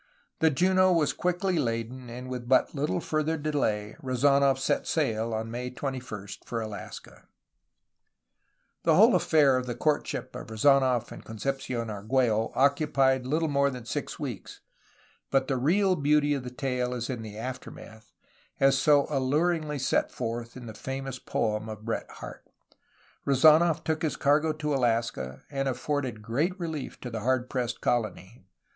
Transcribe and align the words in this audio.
The 0.39 0.49
Juno 0.49 0.91
was 0.91 1.13
quickly 1.13 1.59
laden, 1.59 2.09
and 2.09 2.27
with 2.27 2.49
but 2.49 2.73
little 2.73 2.99
further 2.99 3.37
delay 3.37 3.95
Rezdnof 4.01 4.57
set 4.57 4.87
sail, 4.87 5.31
on 5.31 5.51
May 5.51 5.69
21, 5.69 6.27
for 6.43 6.59
Alaska. 6.59 7.27
The 8.81 8.95
whole 8.95 9.13
affair 9.13 9.57
of 9.57 9.67
the 9.67 9.75
courtship 9.75 10.35
of 10.35 10.47
Rezdnof 10.47 11.11
and 11.11 11.23
Con 11.23 11.37
cepci6n 11.37 12.07
Argiiello 12.09 12.51
occupied 12.55 13.27
little 13.27 13.47
more 13.47 13.69
than 13.69 13.85
six 13.85 14.17
weeks, 14.19 14.61
but 15.29 15.47
the 15.47 15.55
real 15.57 15.95
beauty 15.95 16.33
of 16.33 16.41
the 16.43 16.49
tale 16.49 16.95
is 16.95 17.07
in 17.07 17.21
the 17.21 17.37
aftermath, 17.37 18.11
as 18.59 18.73
is 18.73 18.81
so 18.81 19.05
alluringly 19.11 19.77
set 19.77 20.11
forth 20.11 20.57
in 20.57 20.65
the 20.65 20.73
famous 20.73 21.19
poem 21.19 21.69
of 21.69 21.85
Bret 21.85 22.09
Harte. 22.09 22.49
Rezdnof 23.23 23.83
took 23.83 24.01
his 24.01 24.15
cargo 24.15 24.51
to 24.51 24.73
Alaska, 24.73 25.43
and 25.51 25.67
afforded 25.67 26.23
great 26.23 26.59
relief 26.59 26.99
to 27.01 27.11
the 27.11 27.19
hard 27.19 27.51
pressed 27.51 27.81
colony. 27.81 28.41